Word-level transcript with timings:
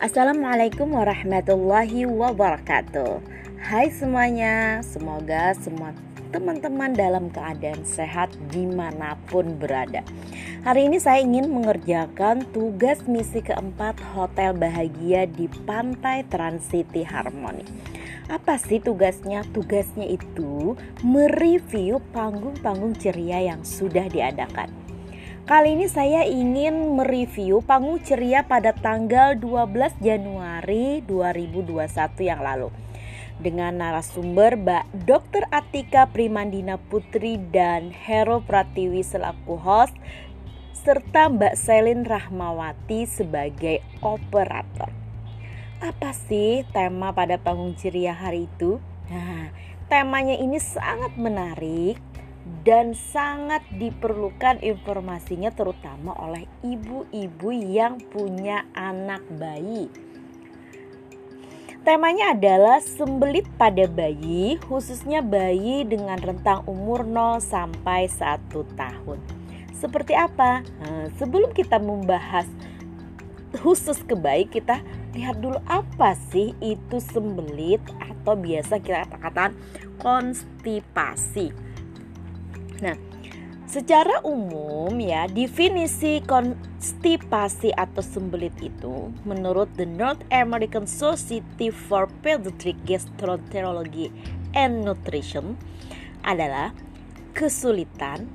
Assalamualaikum 0.00 0.96
warahmatullahi 0.96 2.08
wabarakatuh 2.08 3.20
Hai 3.60 3.92
semuanya, 3.92 4.80
semoga 4.80 5.52
semua 5.60 5.92
teman-teman 6.32 6.96
dalam 6.96 7.28
keadaan 7.28 7.84
sehat 7.84 8.32
di 8.48 8.64
mana 8.64 9.20
pun 9.28 9.60
berada 9.60 10.00
Hari 10.64 10.88
ini 10.88 10.96
saya 10.96 11.20
ingin 11.20 11.52
mengerjakan 11.52 12.48
tugas 12.48 13.04
misi 13.04 13.44
keempat 13.44 14.00
Hotel 14.16 14.56
Bahagia 14.56 15.28
di 15.28 15.52
Pantai 15.68 16.24
Trans 16.32 16.64
City 16.64 17.04
Harmony 17.04 17.68
apa 18.30 18.62
sih 18.62 18.78
tugasnya? 18.78 19.42
Tugasnya 19.50 20.06
itu 20.06 20.78
mereview 21.02 21.98
panggung-panggung 22.14 22.94
ceria 22.94 23.42
yang 23.42 23.66
sudah 23.66 24.06
diadakan. 24.06 24.70
Kali 25.48 25.72
ini 25.72 25.88
saya 25.88 26.28
ingin 26.28 27.00
mereview 27.00 27.64
panggung 27.64 28.02
ceria 28.04 28.44
pada 28.44 28.76
tanggal 28.76 29.38
12 29.40 29.96
Januari 30.04 31.00
2021 31.08 31.80
yang 32.20 32.44
lalu 32.44 32.68
dengan 33.40 33.80
narasumber 33.80 34.60
Mbak 34.60 34.84
Dr. 35.08 35.48
Atika 35.48 36.12
Primandina 36.12 36.76
Putri 36.76 37.40
dan 37.40 37.88
Hero 37.88 38.44
Pratiwi 38.44 39.00
selaku 39.00 39.56
host 39.56 39.96
serta 40.76 41.32
Mbak 41.32 41.56
Selin 41.56 42.04
Rahmawati 42.04 43.08
sebagai 43.08 43.80
operator. 44.04 44.92
Apa 45.80 46.12
sih 46.12 46.68
tema 46.76 47.16
pada 47.16 47.40
panggung 47.40 47.72
ceria 47.80 48.12
hari 48.12 48.44
itu? 48.44 48.76
Nah, 49.08 49.48
temanya 49.88 50.36
ini 50.36 50.60
sangat 50.60 51.16
menarik 51.16 51.96
dan 52.60 52.92
sangat 52.92 53.64
diperlukan 53.76 54.60
informasinya 54.60 55.48
terutama 55.48 56.12
oleh 56.20 56.44
ibu-ibu 56.60 57.48
yang 57.52 57.96
punya 58.12 58.68
anak 58.76 59.24
bayi. 59.40 59.88
Temanya 61.80 62.36
adalah 62.36 62.84
sembelit 62.84 63.48
pada 63.56 63.88
bayi, 63.88 64.60
khususnya 64.68 65.24
bayi 65.24 65.88
dengan 65.88 66.20
rentang 66.20 66.60
umur 66.68 67.08
0 67.08 67.40
sampai 67.40 68.04
1 68.04 68.52
tahun. 68.76 69.16
Seperti 69.72 70.12
apa? 70.12 70.60
Nah, 70.60 71.08
sebelum 71.16 71.56
kita 71.56 71.80
membahas 71.80 72.44
khusus 73.64 74.04
ke 74.04 74.12
bayi, 74.12 74.44
kita 74.44 74.84
lihat 75.16 75.40
dulu 75.40 75.56
apa 75.64 76.12
sih 76.28 76.52
itu 76.60 77.00
sembelit 77.00 77.80
atau 77.96 78.36
biasa 78.36 78.76
kita 78.84 79.08
katakan 79.16 79.56
konstipasi. 79.96 81.69
Nah, 82.80 82.96
secara 83.68 84.24
umum 84.24 84.90
ya 84.98 85.28
definisi 85.28 86.24
konstipasi 86.24 87.70
atau 87.76 88.00
sembelit 88.00 88.56
itu 88.58 89.12
menurut 89.28 89.68
the 89.76 89.86
North 89.86 90.24
American 90.32 90.88
Society 90.88 91.68
for 91.68 92.08
Pediatric 92.24 92.80
Gastroenterology 92.88 94.08
and 94.56 94.82
Nutrition 94.82 95.60
adalah 96.24 96.72
kesulitan 97.36 98.26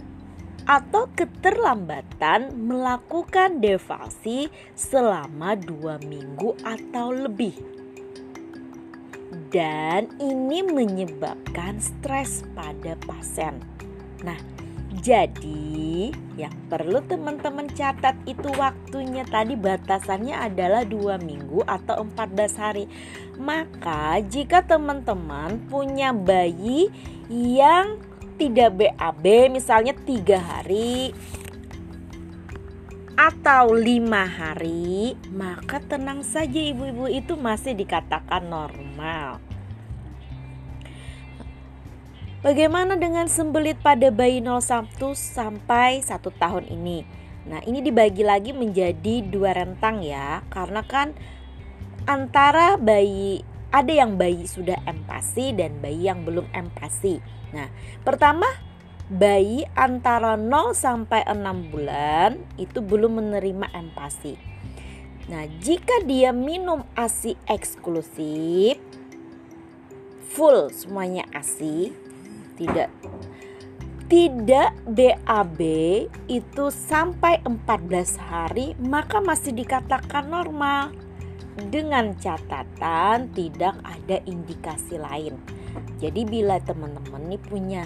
atau 0.65 1.05
keterlambatan 1.13 2.57
melakukan 2.57 3.61
defasi 3.61 4.49
selama 4.73 5.53
dua 5.53 6.01
minggu 6.01 6.57
atau 6.65 7.13
lebih 7.13 7.53
dan 9.53 10.09
ini 10.17 10.65
menyebabkan 10.65 11.77
stres 11.77 12.41
pada 12.57 12.97
pasien. 13.05 13.74
Nah, 14.23 14.39
jadi 15.03 16.13
yang 16.35 16.55
perlu 16.71 17.03
teman-teman 17.03 17.67
catat 17.71 18.15
itu 18.27 18.47
waktunya 18.55 19.27
tadi 19.27 19.55
batasannya 19.59 20.35
adalah 20.35 20.87
dua 20.87 21.19
minggu 21.19 21.63
atau 21.67 22.03
14 22.03 22.55
hari. 22.55 22.85
Maka 23.35 24.19
jika 24.23 24.63
teman-teman 24.63 25.59
punya 25.67 26.15
bayi 26.15 26.87
yang 27.31 27.99
tidak 28.35 28.75
BAB 28.75 29.51
misalnya 29.51 29.95
tiga 29.95 30.39
hari 30.39 31.15
atau 33.15 33.71
lima 33.71 34.27
hari 34.27 35.15
maka 35.31 35.79
tenang 35.79 36.19
saja 36.19 36.59
ibu-ibu 36.59 37.07
itu 37.07 37.39
masih 37.39 37.71
dikatakan 37.71 38.43
normal 38.43 39.39
Bagaimana 42.45 42.93
dengan 42.93 43.25
sembelit 43.25 43.81
pada 43.81 44.13
bayi 44.13 44.37
01 44.37 44.93
sampai 45.17 46.05
1 46.05 46.13
tahun 46.29 46.69
ini? 46.69 47.01
Nah, 47.49 47.57
ini 47.65 47.81
dibagi 47.81 48.21
lagi 48.21 48.53
menjadi 48.53 49.25
dua 49.25 49.57
rentang 49.57 50.05
ya, 50.05 50.45
karena 50.53 50.85
kan 50.85 51.17
antara 52.05 52.77
bayi 52.77 53.41
ada 53.73 53.89
yang 53.89 54.21
bayi 54.21 54.45
sudah 54.45 54.77
empasi 54.85 55.57
dan 55.57 55.81
bayi 55.81 56.05
yang 56.05 56.21
belum 56.21 56.45
empasi. 56.53 57.17
Nah, 57.49 57.65
pertama 58.05 58.45
bayi 59.09 59.65
antara 59.73 60.37
0 60.37 60.77
sampai 60.77 61.25
6 61.25 61.73
bulan 61.73 62.37
itu 62.61 62.77
belum 62.77 63.25
menerima 63.25 63.73
empasi. 63.73 64.37
Nah, 65.33 65.49
jika 65.65 66.05
dia 66.05 66.29
minum 66.29 66.85
ASI 66.93 67.41
eksklusif 67.49 68.77
full 70.29 70.69
semuanya 70.69 71.25
ASI 71.33 72.04
tidak 72.55 72.89
tidak 74.05 74.69
BAB 74.85 75.59
itu 76.29 76.65
sampai 76.69 77.41
14 77.41 78.21
hari 78.21 78.77
maka 78.77 79.17
masih 79.17 79.49
dikatakan 79.57 80.29
normal 80.29 80.93
dengan 81.73 82.13
catatan 82.19 83.31
tidak 83.33 83.79
ada 83.81 84.19
indikasi 84.27 84.99
lain. 84.99 85.39
Jadi 85.97 86.21
bila 86.27 86.59
teman-teman 86.61 87.33
nih 87.33 87.41
punya 87.41 87.83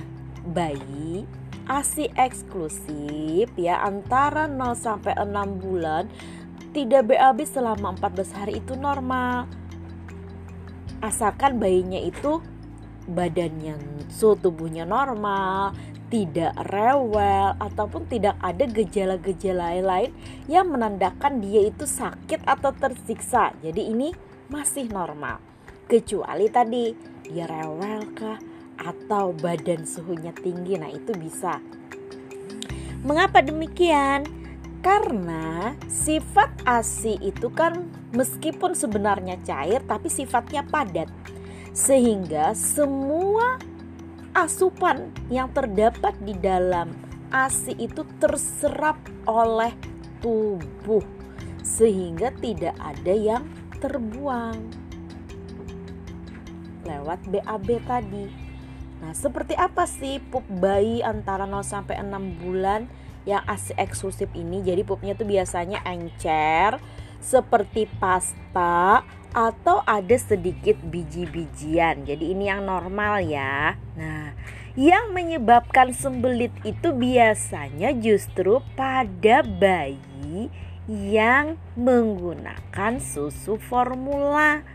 bayi 0.49 1.23
ASI 1.69 2.09
eksklusif 2.17 3.53
ya 3.53 3.79
antara 3.85 4.49
0 4.49 4.73
sampai 4.73 5.13
6 5.13 5.63
bulan 5.63 6.09
tidak 6.73 7.13
BAB 7.13 7.45
selama 7.45 7.95
14 7.95 8.37
hari 8.37 8.53
itu 8.57 8.73
normal. 8.73 9.45
Asalkan 10.99 11.61
bayinya 11.61 12.01
itu 12.01 12.43
badannya 13.09 14.05
suhu 14.09 14.37
tubuhnya 14.37 14.85
normal, 14.85 15.73
tidak 16.09 16.57
rewel 16.73 17.53
ataupun 17.61 18.09
tidak 18.09 18.33
ada 18.41 18.65
gejala-gejala 18.65 19.77
lain 19.77 20.11
yang 20.49 20.69
menandakan 20.73 21.41
dia 21.41 21.69
itu 21.69 21.85
sakit 21.85 22.41
atau 22.45 22.73
tersiksa. 22.73 23.53
Jadi 23.61 23.93
ini 23.93 24.09
masih 24.49 24.89
normal. 24.89 25.37
Kecuali 25.85 26.49
tadi 26.49 26.93
dia 27.25 27.45
rewel 27.45 28.09
kah 28.17 28.37
atau 28.81 29.33
badan 29.37 29.85
suhunya 29.85 30.33
tinggi. 30.33 30.77
Nah, 30.77 30.89
itu 30.89 31.13
bisa. 31.13 31.61
Mengapa 33.05 33.39
demikian? 33.45 34.25
Karena 34.79 35.75
sifat 35.91 36.63
ASI 36.63 37.19
itu 37.19 37.51
kan 37.51 37.91
meskipun 38.15 38.71
sebenarnya 38.71 39.35
cair 39.43 39.83
tapi 39.83 40.07
sifatnya 40.07 40.63
padat 40.63 41.11
sehingga 41.73 42.53
semua 42.57 43.61
asupan 44.33 45.09
yang 45.27 45.49
terdapat 45.51 46.13
di 46.21 46.37
dalam 46.37 46.93
ASI 47.29 47.77
itu 47.77 48.05
terserap 48.17 48.97
oleh 49.29 49.73
tubuh 50.21 51.05
sehingga 51.61 52.33
tidak 52.41 52.73
ada 52.81 53.13
yang 53.13 53.43
terbuang 53.77 54.57
lewat 56.89 57.19
BAB 57.29 57.67
tadi. 57.85 58.25
Nah, 58.99 59.13
seperti 59.15 59.55
apa 59.55 59.87
sih 59.87 60.19
pup 60.19 60.43
bayi 60.49 60.99
antara 61.05 61.47
0 61.47 61.63
sampai 61.63 62.01
6 62.01 62.41
bulan 62.43 62.89
yang 63.23 63.45
ASI 63.45 63.77
eksklusif 63.77 64.27
ini? 64.33 64.59
Jadi 64.65 64.81
pupnya 64.83 65.13
itu 65.13 65.23
biasanya 65.23 65.85
encer 65.85 66.81
seperti 67.19 67.85
pasta 67.99 69.05
atau 69.33 69.85
ada 69.85 70.17
sedikit 70.17 70.77
biji-bijian. 70.81 72.05
Jadi 72.05 72.33
ini 72.33 72.49
yang 72.49 72.65
normal 72.65 73.21
ya. 73.21 73.77
Nah, 73.93 74.33
yang 74.73 75.13
menyebabkan 75.13 75.93
sembelit 75.93 76.53
itu 76.65 76.93
biasanya 76.93 77.93
justru 77.97 78.63
pada 78.73 79.45
bayi 79.45 80.49
yang 80.89 81.59
menggunakan 81.77 82.97
susu 82.97 83.61
formula. 83.61 84.65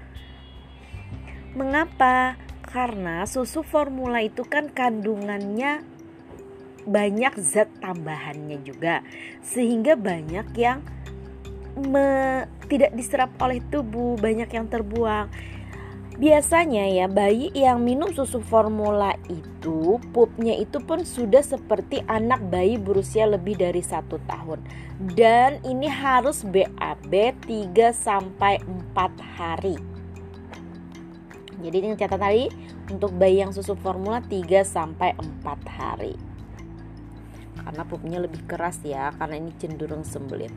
Mengapa? 1.59 2.39
Karena 2.75 3.23
susu 3.27 3.63
formula 3.63 4.19
itu 4.19 4.43
kan 4.43 4.67
kandungannya 4.67 5.87
banyak 6.85 7.39
zat 7.39 7.71
tambahannya 7.81 8.61
juga, 8.67 9.01
sehingga 9.41 9.95
banyak 9.95 10.53
yang 10.59 10.83
me, 11.79 12.45
tidak 12.71 12.95
diserap 12.95 13.31
oleh 13.43 13.63
tubuh, 13.71 14.17
banyak 14.19 14.49
yang 14.51 14.67
terbuang. 14.67 15.29
Biasanya 16.15 16.95
ya 16.95 17.07
bayi 17.11 17.51
yang 17.59 17.83
minum 17.83 18.07
susu 18.15 18.39
formula 18.39 19.19
itu 19.27 19.99
pupnya 20.15 20.55
itu 20.55 20.79
pun 20.79 21.03
sudah 21.03 21.43
seperti 21.43 22.07
anak 22.07 22.39
bayi 22.55 22.79
berusia 22.79 23.27
lebih 23.27 23.59
dari 23.59 23.83
satu 23.83 24.23
tahun 24.31 24.63
dan 25.19 25.59
ini 25.67 25.91
harus 25.91 26.47
BAB 26.47 27.11
3 27.51 27.91
sampai 27.91 28.63
4 28.95 29.35
hari. 29.35 29.75
Jadi 31.67 31.77
ini 31.83 31.99
catat 31.99 32.23
tadi 32.23 32.47
untuk 32.95 33.11
bayi 33.19 33.43
yang 33.43 33.51
susu 33.51 33.75
formula 33.75 34.23
3 34.23 34.63
sampai 34.63 35.19
4 35.19 35.67
hari. 35.67 36.15
Karena 37.61 37.83
pupnya 37.87 38.19
lebih 38.19 38.43
keras 38.49 38.83
ya 38.83 39.15
karena 39.15 39.39
ini 39.39 39.53
cenderung 39.61 40.03
sembelit. 40.03 40.51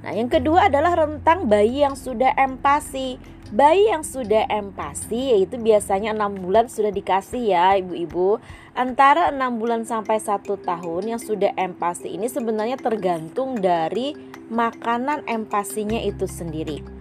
Nah, 0.00 0.16
yang 0.16 0.32
kedua 0.32 0.72
adalah 0.72 0.96
rentang 0.96 1.44
bayi 1.44 1.84
yang 1.84 1.92
sudah 1.92 2.32
empasi. 2.32 3.20
Bayi 3.50 3.90
yang 3.90 4.06
sudah 4.06 4.46
empasi 4.46 5.34
yaitu 5.34 5.58
biasanya 5.58 6.14
enam 6.14 6.38
bulan 6.38 6.70
sudah 6.70 6.94
dikasih 6.94 7.50
ya 7.50 7.74
ibu-ibu 7.82 8.38
Antara 8.78 9.34
enam 9.34 9.58
bulan 9.58 9.82
sampai 9.82 10.22
satu 10.22 10.54
tahun 10.54 11.10
yang 11.10 11.20
sudah 11.20 11.50
empasi 11.58 12.14
ini 12.14 12.30
sebenarnya 12.30 12.78
tergantung 12.78 13.58
dari 13.58 14.14
makanan 14.46 15.26
empasinya 15.26 15.98
itu 15.98 16.30
sendiri 16.30 16.99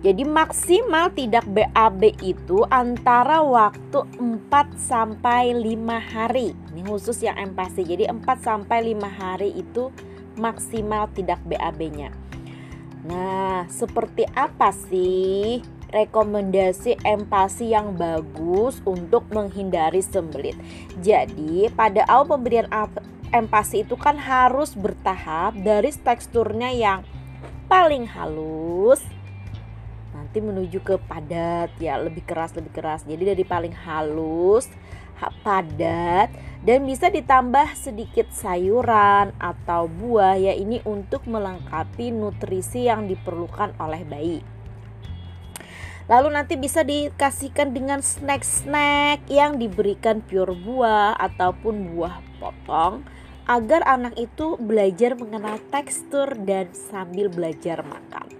Jadi 0.00 0.24
maksimal 0.24 1.12
tidak 1.12 1.44
BAB 1.44 2.16
itu 2.24 2.64
antara 2.72 3.44
waktu 3.44 4.00
4 4.16 4.48
sampai 4.80 5.52
5 5.52 6.00
hari. 6.00 6.56
Ini 6.72 6.80
khusus 6.88 7.20
yang 7.20 7.36
empasi 7.36 7.84
jadi 7.84 8.08
4 8.08 8.24
sampai 8.40 8.96
5 8.96 9.04
hari 9.04 9.52
itu 9.52 9.92
maksimal 10.40 11.12
tidak 11.12 11.36
BAB-nya 11.44 12.08
Nah, 13.04 13.64
seperti 13.68 14.28
apa 14.36 14.72
sih 14.72 15.64
rekomendasi 15.90 17.00
empasi 17.02 17.72
yang 17.72 17.96
bagus 17.96 18.78
untuk 18.84 19.26
menghindari 19.32 20.04
sembelit. 20.04 20.54
Jadi, 21.00 21.72
pada 21.72 22.04
awal 22.06 22.36
pemberian 22.36 22.68
empasi 23.32 23.82
itu 23.82 23.96
kan 23.96 24.20
harus 24.20 24.76
bertahap 24.76 25.56
dari 25.64 25.90
teksturnya 25.90 26.70
yang 26.70 27.00
paling 27.66 28.04
halus 28.06 29.00
nanti 30.30 30.46
menuju 30.46 30.78
ke 30.86 30.94
padat 31.10 31.74
ya, 31.82 31.98
lebih 31.98 32.22
keras 32.22 32.54
lebih 32.54 32.70
keras. 32.70 33.02
Jadi 33.02 33.34
dari 33.34 33.42
paling 33.42 33.74
halus 33.74 34.70
padat 35.42 36.30
dan 36.62 36.86
bisa 36.86 37.10
ditambah 37.10 37.74
sedikit 37.74 38.30
sayuran 38.30 39.34
atau 39.42 39.90
buah 39.90 40.38
ya 40.38 40.54
ini 40.54 40.78
untuk 40.86 41.26
melengkapi 41.26 42.14
nutrisi 42.14 42.86
yang 42.86 43.10
diperlukan 43.10 43.74
oleh 43.82 44.06
bayi. 44.06 44.38
Lalu 46.06 46.28
nanti 46.30 46.54
bisa 46.54 46.86
dikasihkan 46.86 47.74
dengan 47.74 47.98
snack-snack 47.98 49.26
yang 49.26 49.58
diberikan 49.58 50.22
pure 50.22 50.54
buah 50.54 51.18
ataupun 51.18 51.90
buah 51.90 52.22
potong 52.38 53.02
agar 53.50 53.82
anak 53.82 54.14
itu 54.14 54.54
belajar 54.62 55.18
mengenal 55.18 55.58
tekstur 55.74 56.38
dan 56.38 56.70
sambil 56.70 57.26
belajar 57.26 57.82
makan. 57.82 58.39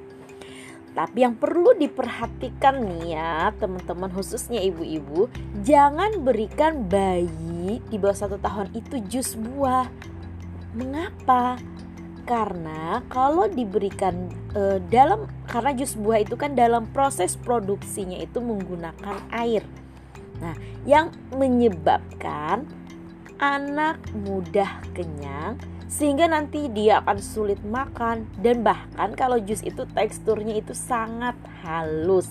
Tapi 0.91 1.23
yang 1.23 1.39
perlu 1.39 1.73
diperhatikan 1.79 2.83
nih 2.83 3.15
ya 3.15 3.55
teman-teman 3.57 4.11
khususnya 4.11 4.59
ibu-ibu 4.59 5.31
Jangan 5.63 6.19
berikan 6.27 6.91
bayi 6.91 7.79
di 7.87 7.97
bawah 7.97 8.27
satu 8.27 8.43
tahun 8.43 8.75
itu 8.75 8.99
jus 9.07 9.39
buah 9.39 9.87
Mengapa? 10.75 11.59
karena 12.31 13.03
kalau 13.11 13.51
diberikan 13.51 14.31
e, 14.55 14.79
dalam 14.87 15.27
karena 15.51 15.75
jus 15.75 15.99
buah 15.99 16.23
itu 16.23 16.39
kan 16.39 16.55
dalam 16.55 16.87
proses 16.95 17.35
produksinya 17.35 18.15
itu 18.23 18.39
menggunakan 18.39 19.19
air. 19.35 19.67
Nah, 20.39 20.55
yang 20.87 21.11
menyebabkan 21.35 22.71
anak 23.43 23.99
mudah 24.15 24.79
kenyang 24.95 25.59
sehingga 25.91 26.31
nanti 26.31 26.71
dia 26.71 27.03
akan 27.03 27.19
sulit 27.19 27.59
makan 27.67 28.31
dan 28.39 28.63
bahkan 28.63 29.11
kalau 29.19 29.43
jus 29.43 29.67
itu 29.67 29.83
teksturnya 29.91 30.63
itu 30.63 30.71
sangat 30.71 31.35
halus. 31.67 32.31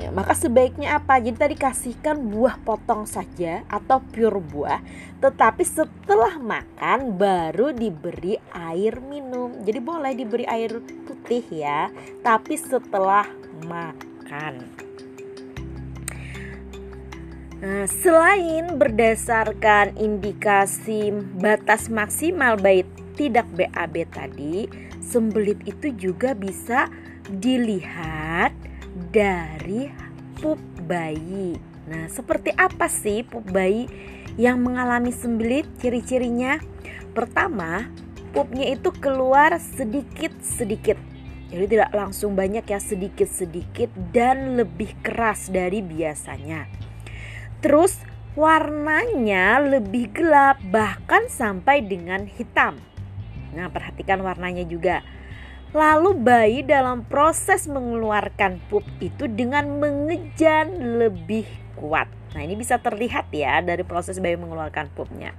Ya, 0.00 0.12
maka 0.12 0.36
sebaiknya 0.36 1.00
apa? 1.00 1.16
Jadi 1.16 1.36
tadi 1.36 1.56
kasihkan 1.56 2.28
buah 2.28 2.60
potong 2.60 3.08
saja 3.08 3.64
atau 3.72 4.04
pure 4.04 4.36
buah, 4.36 4.84
tetapi 5.20 5.64
setelah 5.64 6.36
makan 6.36 7.16
baru 7.16 7.72
diberi 7.72 8.36
air 8.52 9.00
minum. 9.00 9.64
Jadi 9.64 9.80
boleh 9.80 10.12
diberi 10.12 10.44
air 10.44 10.76
putih 11.08 11.44
ya, 11.48 11.88
tapi 12.20 12.60
setelah 12.60 13.24
makan. 13.64 14.87
Nah, 17.58 17.90
selain 17.90 18.78
berdasarkan 18.78 19.98
indikasi 19.98 21.10
batas 21.42 21.90
maksimal 21.90 22.54
baik 22.54 22.86
tidak 23.18 23.50
BAB 23.58 24.06
tadi, 24.14 24.70
sembelit 25.02 25.58
itu 25.66 25.90
juga 25.90 26.38
bisa 26.38 26.86
dilihat 27.26 28.54
dari 29.10 29.90
pup 30.38 30.62
bayi. 30.86 31.58
Nah, 31.90 32.06
seperti 32.06 32.54
apa 32.54 32.86
sih 32.86 33.26
pup 33.26 33.42
bayi 33.50 33.90
yang 34.38 34.62
mengalami 34.62 35.10
sembelit? 35.10 35.66
Ciri-cirinya 35.82 36.62
pertama, 37.10 37.90
pupnya 38.30 38.70
itu 38.70 38.94
keluar 39.02 39.58
sedikit-sedikit. 39.58 40.94
Jadi 41.50 41.64
tidak 41.74 41.90
langsung 41.90 42.38
banyak 42.38 42.62
ya, 42.62 42.78
sedikit-sedikit 42.78 43.90
dan 44.14 44.54
lebih 44.54 44.94
keras 45.02 45.50
dari 45.50 45.82
biasanya. 45.82 46.87
Terus 47.58 47.98
warnanya 48.38 49.58
lebih 49.58 50.14
gelap 50.14 50.62
bahkan 50.70 51.26
sampai 51.26 51.82
dengan 51.82 52.26
hitam. 52.26 52.78
Nah, 53.54 53.66
perhatikan 53.66 54.22
warnanya 54.22 54.62
juga. 54.62 55.02
Lalu 55.74 56.16
bayi 56.16 56.60
dalam 56.64 57.04
proses 57.04 57.68
mengeluarkan 57.68 58.56
pup 58.72 58.86
itu 59.04 59.28
dengan 59.28 59.68
mengejan 59.76 60.96
lebih 60.96 61.44
kuat. 61.76 62.08
Nah 62.32 62.40
ini 62.40 62.56
bisa 62.56 62.80
terlihat 62.80 63.28
ya 63.36 63.60
dari 63.60 63.84
proses 63.84 64.16
bayi 64.16 64.40
mengeluarkan 64.40 64.88
pupnya. 64.96 65.36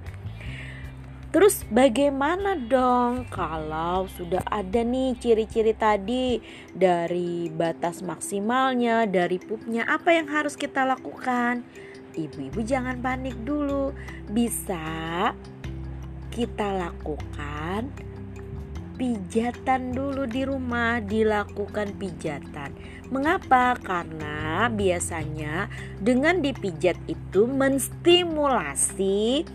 Terus 1.30 1.62
bagaimana 1.70 2.58
dong 2.58 3.26
kalau 3.30 4.10
sudah 4.10 4.42
ada 4.50 4.82
nih 4.82 5.14
ciri-ciri 5.14 5.74
tadi 5.78 6.42
dari 6.74 7.46
batas 7.46 8.02
maksimalnya, 8.02 9.06
dari 9.06 9.38
pupnya, 9.38 9.86
apa 9.86 10.10
yang 10.10 10.26
harus 10.26 10.58
kita 10.58 10.82
lakukan? 10.82 11.62
Ibu-ibu 12.14 12.60
jangan 12.66 12.98
panik 12.98 13.38
dulu, 13.46 13.94
bisa 14.30 15.30
kita 16.30 16.68
lakukan 16.78 17.90
pijatan 19.00 19.96
dulu 19.96 20.28
di 20.28 20.44
rumah, 20.44 21.00
dilakukan 21.00 21.96
pijatan. 21.96 22.76
Mengapa? 23.08 23.72
Karena 23.80 24.68
biasanya 24.68 25.72
dengan 25.96 26.44
dipijat 26.44 27.00
itu 27.08 27.48
menstimulasi 27.48 29.48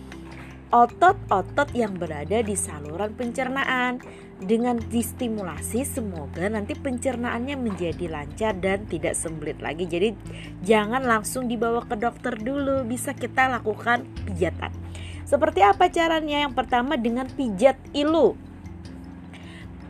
otot-otot 0.74 1.69
yang 1.77 1.93
berada 1.93 2.41
di 2.41 2.57
saluran 2.57 3.13
pencernaan. 3.13 4.01
Dengan 4.35 4.75
distimulasi 4.75 5.87
semoga 5.87 6.51
nanti 6.51 6.75
pencernaannya 6.75 7.55
menjadi 7.55 8.11
lancar 8.11 8.51
dan 8.59 8.83
tidak 8.83 9.15
sembelit 9.15 9.63
lagi. 9.63 9.87
Jadi 9.87 10.11
jangan 10.59 11.07
langsung 11.07 11.47
dibawa 11.47 11.81
ke 11.87 11.95
dokter 11.95 12.35
dulu, 12.35 12.83
bisa 12.83 13.15
kita 13.15 13.47
lakukan 13.47 14.03
pijatan. 14.27 14.75
Seperti 15.23 15.63
apa 15.63 15.87
caranya? 15.87 16.43
Yang 16.45 16.53
pertama 16.53 16.99
dengan 16.99 17.31
pijat 17.31 17.79
ilu 17.95 18.35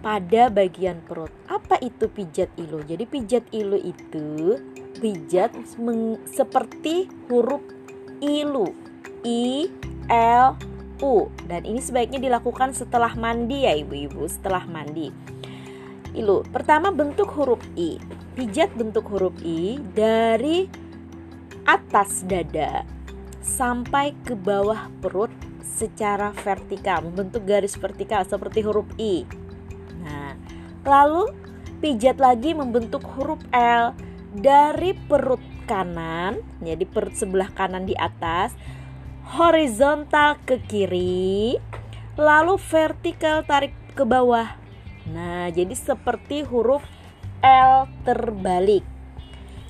pada 0.05 0.53
bagian 0.53 1.01
perut. 1.01 1.33
Apa 1.49 1.81
itu 1.81 2.05
pijat 2.05 2.53
ilu? 2.61 2.85
Jadi 2.85 3.03
pijat 3.09 3.49
ilu 3.49 3.81
itu 3.81 4.61
pijat 5.01 5.57
seperti 6.29 7.09
huruf 7.33 7.65
ilu. 8.21 8.69
I 9.25 9.73
L 10.13 10.53
U 11.03 11.31
dan 11.49 11.65
ini 11.67 11.83
sebaiknya 11.83 12.19
dilakukan 12.21 12.71
setelah 12.71 13.11
mandi 13.17 13.67
ya 13.67 13.73
ibu-ibu, 13.75 14.27
setelah 14.29 14.63
mandi. 14.69 15.11
Ilu. 16.15 16.47
Pertama 16.47 16.95
bentuk 16.95 17.27
huruf 17.35 17.59
I. 17.75 17.99
Pijat 18.35 18.71
bentuk 18.75 19.07
huruf 19.11 19.35
I 19.43 19.79
dari 19.95 20.67
atas 21.67 22.23
dada 22.23 22.87
sampai 23.43 24.15
ke 24.23 24.37
bawah 24.37 24.87
perut 25.03 25.33
secara 25.61 26.31
vertikal, 26.31 27.03
membentuk 27.03 27.43
garis 27.43 27.75
vertikal 27.75 28.23
seperti 28.23 28.63
huruf 28.63 28.87
I. 28.95 29.27
Lalu 30.85 31.33
pijat 31.81 32.21
lagi 32.21 32.53
membentuk 32.53 33.03
huruf 33.17 33.41
L 33.51 33.91
dari 34.37 34.93
perut 34.93 35.41
kanan, 35.65 36.39
jadi 36.61 36.85
perut 36.85 37.17
sebelah 37.17 37.49
kanan 37.51 37.89
di 37.89 37.97
atas, 37.97 38.53
horizontal 39.25 40.37
ke 40.45 40.61
kiri, 40.69 41.57
lalu 42.13 42.61
vertikal 42.61 43.41
tarik 43.41 43.73
ke 43.97 44.05
bawah. 44.05 44.53
Nah, 45.09 45.49
jadi 45.49 45.73
seperti 45.73 46.45
huruf 46.45 46.85
L 47.41 47.89
terbalik. 48.05 48.85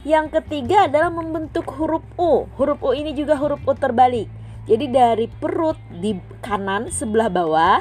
Yang 0.06 0.38
ketiga 0.38 0.86
adalah 0.86 1.10
membentuk 1.10 1.66
huruf 1.72 2.04
U. 2.20 2.46
Huruf 2.60 2.78
U 2.84 2.92
ini 2.94 3.16
juga 3.16 3.40
huruf 3.40 3.64
U 3.64 3.74
terbalik. 3.74 4.30
Jadi 4.68 4.86
dari 4.92 5.28
perut 5.30 5.78
di 5.90 6.18
kanan 6.42 6.90
sebelah 6.94 7.30
bawah 7.30 7.80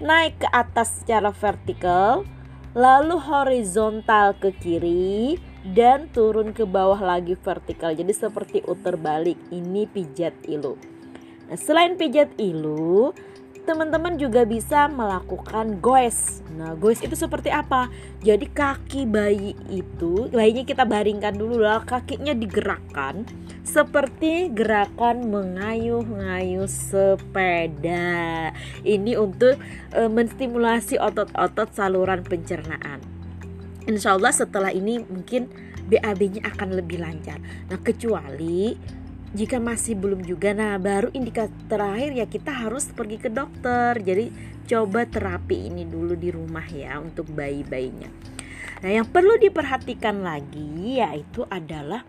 naik 0.00 0.42
ke 0.42 0.48
atas 0.50 1.00
secara 1.00 1.30
vertikal, 1.30 2.26
lalu 2.74 3.16
horizontal 3.20 4.34
ke 4.36 4.50
kiri 4.58 5.38
dan 5.62 6.10
turun 6.10 6.50
ke 6.50 6.66
bawah 6.66 6.98
lagi 6.98 7.36
vertikal. 7.38 7.94
Jadi 7.94 8.12
seperti 8.16 8.58
U 8.66 8.74
terbalik. 8.74 9.38
Ini 9.52 9.86
pijat 9.86 10.34
ilu. 10.48 10.91
Nah, 11.52 11.60
selain 11.60 12.00
pijat 12.00 12.32
ilu, 12.40 13.12
teman-teman 13.68 14.16
juga 14.16 14.48
bisa 14.48 14.88
melakukan 14.88 15.84
goes. 15.84 16.40
Nah, 16.56 16.72
goes 16.72 17.04
itu 17.04 17.12
seperti 17.12 17.52
apa? 17.52 17.92
Jadi 18.24 18.48
kaki 18.48 19.04
bayi 19.04 19.52
itu, 19.68 20.32
bayinya 20.32 20.64
kita 20.64 20.88
baringkan 20.88 21.36
dulu 21.36 21.60
lah, 21.60 21.84
kakinya 21.84 22.32
digerakkan 22.32 23.28
seperti 23.68 24.48
gerakan 24.48 25.28
mengayuh-ngayuh 25.28 26.64
sepeda. 26.64 28.56
Ini 28.80 29.20
untuk 29.20 29.60
e, 29.92 30.08
menstimulasi 30.08 30.96
otot-otot 30.96 31.68
saluran 31.76 32.24
pencernaan. 32.24 33.04
Insya 33.84 34.16
Allah 34.16 34.32
setelah 34.32 34.72
ini 34.72 35.04
mungkin 35.04 35.52
BAB-nya 35.84 36.48
akan 36.56 36.80
lebih 36.80 36.96
lancar. 37.04 37.36
Nah, 37.68 37.76
kecuali 37.76 39.01
jika 39.32 39.56
masih 39.56 39.96
belum 39.96 40.28
juga 40.28 40.52
nah 40.52 40.76
baru 40.76 41.08
indikator 41.16 41.56
terakhir 41.64 42.12
ya 42.12 42.26
kita 42.28 42.52
harus 42.52 42.92
pergi 42.92 43.16
ke 43.16 43.28
dokter. 43.32 43.96
Jadi 43.96 44.28
coba 44.68 45.08
terapi 45.08 45.72
ini 45.72 45.88
dulu 45.88 46.12
di 46.12 46.28
rumah 46.28 46.64
ya 46.68 47.00
untuk 47.00 47.32
bayi-bayinya. 47.32 48.12
Nah 48.84 48.90
yang 48.92 49.08
perlu 49.08 49.40
diperhatikan 49.40 50.20
lagi 50.20 51.00
yaitu 51.00 51.48
adalah 51.48 52.04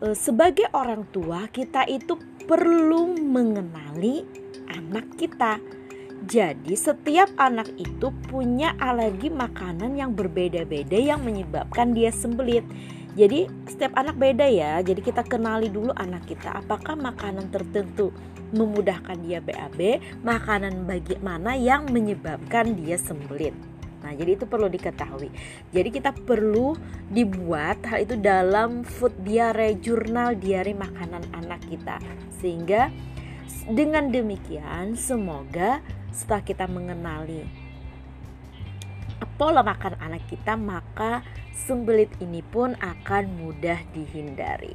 e, 0.00 0.16
sebagai 0.16 0.72
orang 0.72 1.04
tua 1.12 1.52
kita 1.52 1.84
itu 1.84 2.16
perlu 2.48 3.12
mengenali 3.20 4.24
anak 4.72 5.20
kita. 5.20 5.60
Jadi 6.18 6.74
setiap 6.74 7.30
anak 7.38 7.70
itu 7.78 8.10
punya 8.26 8.74
alergi 8.80 9.28
makanan 9.30 9.94
yang 10.00 10.16
berbeda-beda 10.16 10.98
yang 10.98 11.22
menyebabkan 11.22 11.94
dia 11.94 12.10
sembelit 12.10 12.66
jadi 13.16 13.48
setiap 13.64 13.96
anak 13.96 14.20
beda 14.20 14.44
ya. 14.44 14.82
Jadi 14.84 15.00
kita 15.00 15.24
kenali 15.24 15.72
dulu 15.72 15.94
anak 15.96 16.28
kita 16.28 16.60
apakah 16.60 16.98
makanan 16.98 17.48
tertentu 17.48 18.12
memudahkan 18.52 19.16
dia 19.24 19.40
BAB, 19.44 20.00
makanan 20.24 20.88
bagaimana 20.88 21.56
yang 21.56 21.88
menyebabkan 21.88 22.76
dia 22.76 22.96
sembelit. 22.96 23.52
Nah, 23.98 24.14
jadi 24.14 24.38
itu 24.38 24.46
perlu 24.46 24.70
diketahui. 24.70 25.28
Jadi 25.74 25.88
kita 25.90 26.14
perlu 26.14 26.72
dibuat 27.10 27.82
hal 27.84 28.06
itu 28.06 28.14
dalam 28.16 28.86
food 28.86 29.12
diary 29.26 29.76
jurnal 29.82 30.38
diary 30.38 30.72
makanan 30.72 31.26
anak 31.34 31.60
kita. 31.66 31.98
Sehingga 32.38 32.88
dengan 33.68 34.08
demikian 34.08 34.96
semoga 34.96 35.84
setelah 36.14 36.40
kita 36.40 36.64
mengenali 36.70 37.67
pola 39.38 39.62
makan 39.62 39.94
anak 40.02 40.26
kita 40.26 40.58
maka 40.58 41.22
sembelit 41.54 42.10
ini 42.18 42.42
pun 42.42 42.74
akan 42.82 43.24
mudah 43.38 43.78
dihindari. 43.94 44.74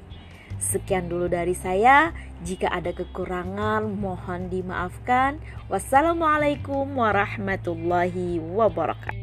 Sekian 0.64 1.12
dulu 1.12 1.28
dari 1.28 1.52
saya. 1.52 2.16
Jika 2.48 2.72
ada 2.72 2.96
kekurangan, 2.96 3.84
mohon 4.00 4.48
dimaafkan. 4.48 5.44
Wassalamualaikum 5.68 6.88
warahmatullahi 6.96 8.40
wabarakatuh. 8.40 9.23